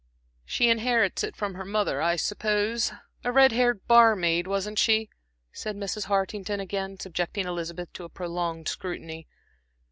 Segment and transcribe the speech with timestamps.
[0.45, 2.91] "She inherits it from her mother, I suppose
[3.23, 5.11] a red haired bar maid, wasn't she?"
[5.53, 6.05] said Mrs.
[6.05, 9.27] Hartington, again subjecting Elizabeth to a prolonged scrutiny.